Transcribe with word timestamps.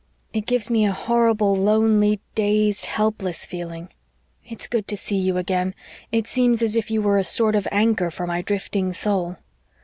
It 0.33 0.47
gives 0.47 0.71
me 0.71 0.83
a 0.83 0.93
horrible 0.93 1.55
lonely, 1.55 2.21
dazed, 2.33 2.87
helpless 2.87 3.45
feeling. 3.45 3.89
It's 4.43 4.67
good 4.67 4.87
to 4.87 4.97
see 4.97 5.15
you 5.15 5.37
again 5.37 5.75
it 6.11 6.25
seems 6.25 6.63
as 6.63 6.75
if 6.75 6.89
you 6.89 7.03
were 7.03 7.19
a 7.19 7.23
sort 7.23 7.55
of 7.55 7.67
anchor 7.71 8.09
for 8.09 8.25
my 8.25 8.41
drifting 8.41 8.93
soul. 8.93 9.37